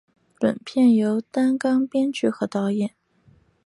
[0.39, 2.95] 本片由担纲编剧和导演。